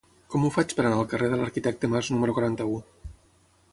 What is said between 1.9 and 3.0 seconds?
Mas número quaranta-u?